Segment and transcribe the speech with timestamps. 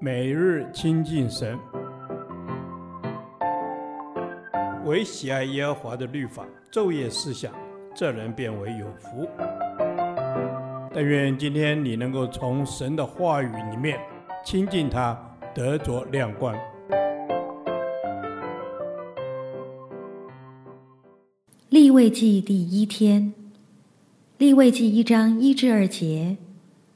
[0.00, 1.58] 每日亲近神，
[4.84, 7.52] 唯喜爱耶和华的律法，昼夜思想，
[7.94, 9.28] 这人便为有福。
[10.92, 13.98] 但愿今天你能够从神的话语里面
[14.44, 15.18] 亲近他，
[15.54, 16.54] 得着亮光。
[21.70, 23.34] 立位记第一天，
[24.38, 26.36] 立位记一章一至二节，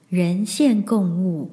[0.08, 1.50] 人献供物。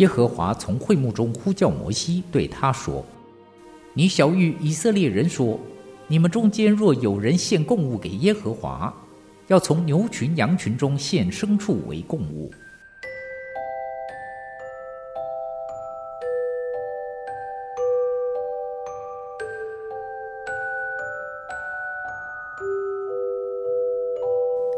[0.00, 3.04] 耶和华从会幕中呼叫摩西，对他说
[3.92, 5.60] ：“你小谕以色列人说：
[6.08, 8.94] 你们中间若有人献供物给耶和华，
[9.48, 12.50] 要从牛群羊群中献牲畜为供物。”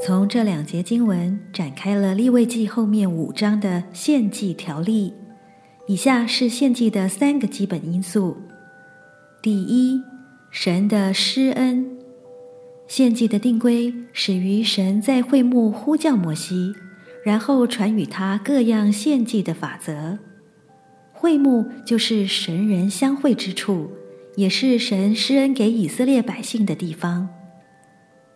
[0.05, 5.14] 从这两节经文展开了利未记后面五章的献祭条例。
[5.86, 8.36] 以下是献祭的三个基本因素：
[9.41, 10.03] 第一，
[10.50, 11.86] 神的施恩。
[12.89, 16.73] 献祭的定规始于神在会幕呼叫摩西，
[17.25, 20.19] 然后传与他各样献祭的法则。
[21.12, 23.92] 会幕就是神人相会之处，
[24.34, 27.28] 也是神施恩给以色列百姓的地方。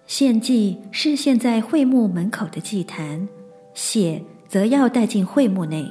[0.06, 3.28] 献祭是献在会幕门口的祭坛，
[3.74, 5.84] 血则要带进会幕内，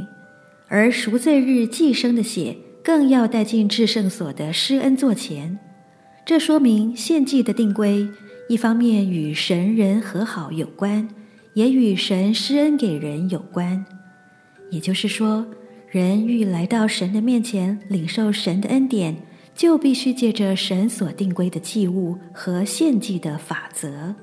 [0.70, 5.60] 而赎罪日祭牲的血更要带进至圣所的施恩座前。
[6.26, 8.08] 这说明献祭的定规，
[8.48, 11.10] 一方面与神人和好有关，
[11.54, 13.86] 也与神施恩给人有关。
[14.72, 15.46] 也就是说，
[15.92, 19.18] 人欲来到神的面前领受神的恩典，
[19.56, 24.14] 就必须借着神所定规的祭物和献祭的法则。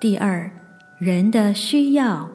[0.00, 0.50] 第二，
[0.98, 2.30] 人的需要，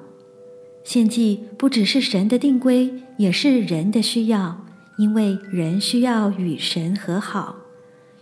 [0.84, 4.66] 献祭不只是神的定规，也是人的需要，
[4.98, 7.56] 因为人需要与神和好，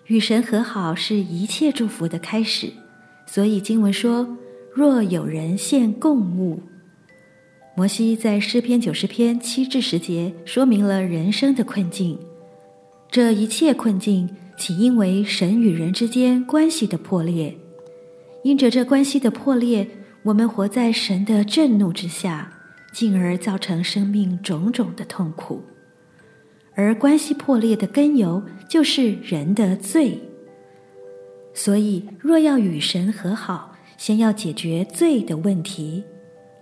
[0.08, 2.72] 与神和好是一切祝福的开始。
[3.26, 4.38] 所以经文说
[4.74, 6.62] ：“若有人献供物。”
[7.76, 12.18] 摩西在诗篇九十篇七至十节说明了人生的困境。
[13.10, 17.58] 这一切困境起因为神与人之间关系的破裂，
[18.44, 19.88] 因着这关系的破裂，
[20.24, 22.52] 我们活在神的震怒之下，
[22.92, 25.64] 进而造成生命种种的痛苦。
[26.76, 30.20] 而关系破裂的根由就是人的罪。
[31.54, 36.04] 所以，若要与神和好，先要解决罪的问题，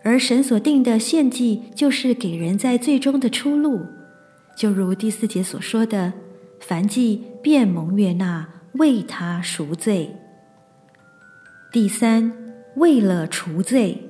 [0.04, 3.86] 而神所定的献祭就是给人在罪中的出路，
[4.56, 6.14] 就如第四节所说的。
[6.68, 8.50] 凡祭便蒙悦纳，
[8.80, 10.16] 为他赎罪。
[11.72, 12.34] 第三，
[12.78, 14.10] 为了除罪，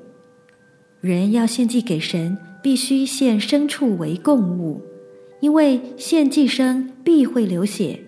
[1.02, 4.82] 人要献祭给神，必须献牲畜为供物，
[5.42, 8.00] 因为献祭牲必会流血，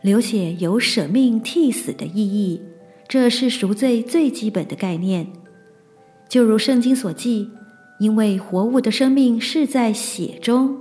[0.00, 2.62] 流血有舍命替死的意义，
[3.06, 5.26] 这是赎罪最基本的概念。
[6.26, 7.50] 就如圣经所记，
[7.98, 10.78] 因为活物的生命是在血中，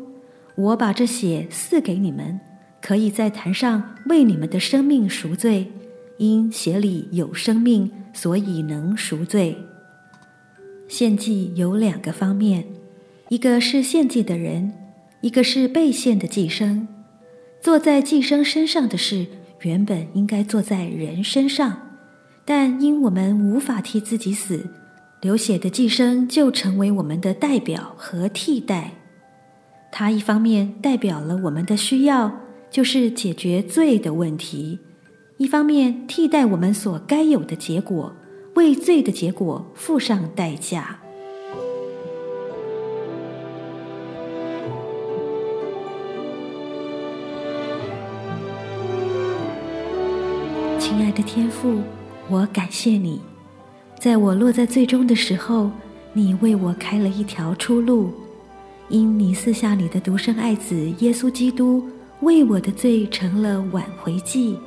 [0.55, 2.39] 我把这血赐给你们。
[2.81, 5.71] 可以在坛上为你们的生命赎罪，
[6.17, 9.57] 因血里有生命，所以能赎罪。
[10.87, 12.65] 献祭有两个方面，
[13.29, 14.73] 一个是献祭的人，
[15.21, 16.87] 一个是被献的祭牲。
[17.61, 19.27] 做在祭牲身上的事，
[19.61, 21.97] 原本应该做在人身上，
[22.45, 24.67] 但因我们无法替自己死，
[25.21, 28.93] 流血的祭牲就成为我们的代表和替代。
[29.91, 32.48] 它一方面代表了我们的需要。
[32.71, 34.79] 就是解决罪的问题，
[35.37, 38.13] 一方面替代我们所该有的结果，
[38.55, 40.99] 为罪的结果付上代价。
[50.77, 51.79] 亲爱的天父，
[52.29, 53.19] 我感谢你，
[53.99, 55.71] 在我落在最终的时候，
[56.13, 58.11] 你为我开了一条出路，
[58.89, 61.83] 因你赐下你的独生爱子耶稣基督。
[62.21, 64.59] 为我的罪成了挽回祭，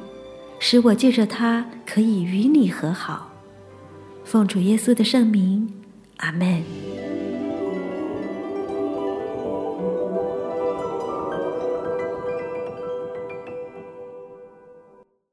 [0.58, 3.30] 使我借着它可以与你和好。
[4.24, 5.68] 奉主耶稣的圣名，
[6.16, 6.62] 阿门。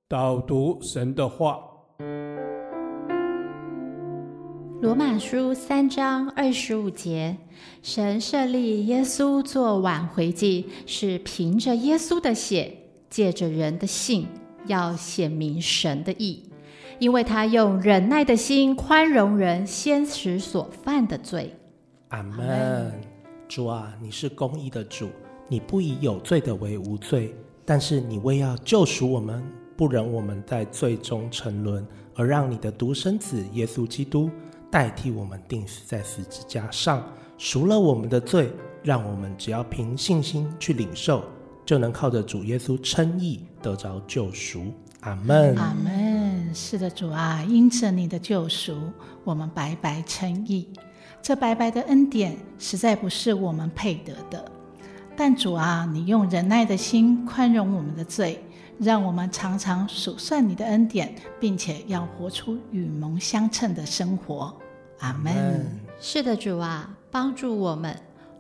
[0.10, 1.69] 导读神的话。
[4.82, 7.36] 罗马书三章二十五节，
[7.82, 12.72] 神设立耶稣做挽回祭，是凭着耶稣的血，
[13.10, 14.26] 借着人的信，
[14.68, 16.44] 要显明神的义，
[16.98, 21.54] 因为他用忍耐的心宽容人先时所犯的罪。
[22.08, 22.94] 阿门。
[23.50, 25.10] 主啊，你是公义的主，
[25.50, 27.36] 你不以有罪的为无罪，
[27.66, 29.44] 但是你为要救赎我们，
[29.76, 31.86] 不忍我们在罪中沉沦，
[32.16, 34.30] 而让你的独生子耶稣基督
[34.72, 37.04] 代替我们钉死在十字架上，
[37.38, 38.52] 赎了我们的罪，
[38.84, 41.24] 让我们只要凭信心去领受，
[41.66, 44.74] 就能靠着主耶稣称义得着救赎。
[45.02, 45.56] 阿门。
[45.56, 46.54] 阿门。
[46.54, 48.76] 是的，主啊，因着你的救赎，
[49.24, 50.68] 我们白白称义。
[51.22, 54.52] 这白白的恩典实在不是我们配得的，
[55.16, 58.44] 但主啊，你用忍耐的心宽容我们的罪，
[58.80, 64.56] 让我们常常数算你的恩典，并且要活出与蒙相称的生活。
[65.00, 65.66] 阿门。
[66.00, 67.94] 是的，主啊，帮助我们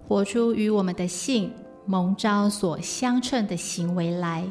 [0.08, 1.52] 活出与我们的信
[1.86, 4.50] 蒙召所相称的行为来，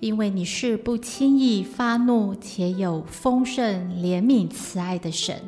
[0.00, 5.40] 因为你是不轻易发怒且有丰盛怜悯慈爱的神。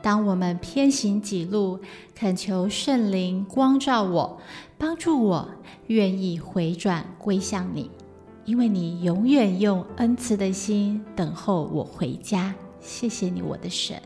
[0.00, 1.80] 当我们偏行己路，
[2.14, 4.40] 恳求圣灵光照我，
[4.78, 5.48] 帮助我，
[5.88, 7.90] 愿意回转归向你，
[8.48, 12.54] 因为你永远用恩慈的心等候我回家。
[12.80, 14.00] 谢谢你，我的神。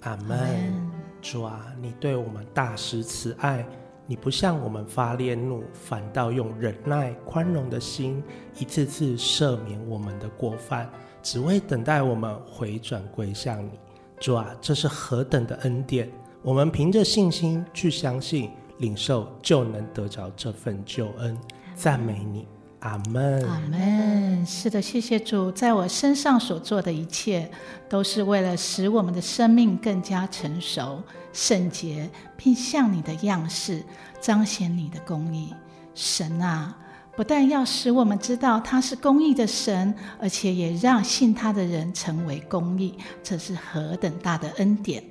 [0.00, 0.74] 阿门。
[1.22, 3.64] 主啊，你对我们大施慈爱，
[4.04, 8.20] 你不向我们发烈怒，反倒用忍耐宽容的心，
[8.58, 10.90] 一次次赦免我们的过犯，
[11.22, 13.78] 只为等待我们回转归向你。
[14.18, 16.10] 主啊，这是何等的恩典！
[16.42, 21.38] 我们凭着信心去相信、领受，就能得着这份救恩。
[21.76, 22.46] 赞美你，
[22.84, 24.44] 阿门，阿门。
[24.44, 27.50] 是的，谢谢主，在我身上所做的一切，
[27.88, 31.02] 都是为了使我们的生命更加成熟、
[31.32, 33.82] 圣洁，并像你的样式，
[34.20, 35.54] 彰显你的公义。
[35.94, 36.76] 神啊！
[37.16, 45.02] 不但要使我们知道他是公义的神，而且也让信他的人成为公义，这是何等大的恩典！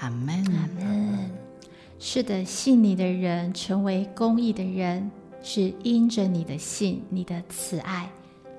[0.00, 1.30] 阿门，阿门。
[1.98, 5.08] 是的，信你的人成为公义的人，
[5.42, 8.08] 是因着你的信，你的慈爱。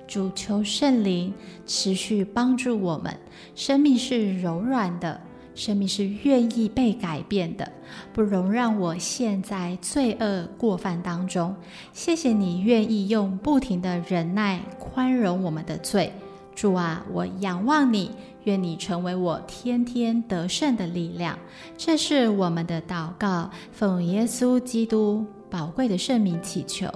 [0.06, 1.32] 主求圣灵
[1.66, 3.16] 持续帮助我们，
[3.54, 5.20] 生命是柔软的。
[5.54, 7.70] 生命是愿意被改变的，
[8.12, 11.54] 不容让我陷在罪恶过犯当中。
[11.92, 16.12] 谢谢你愿意用不停的忍耐宽容我们的罪，
[16.56, 18.10] 主啊，我仰望你，
[18.42, 21.38] 愿你成为我天天得胜的力量。
[21.78, 26.88] 这是我们的祷告，奉耶稣基督宝贵的圣名祈求，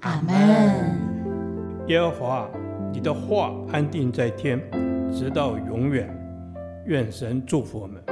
[0.00, 0.34] 阿门。
[1.86, 2.50] 耶和华，
[2.92, 4.60] 你的话安定在天，
[5.12, 6.12] 直到永远。
[6.86, 8.02] 愿神祝福我们。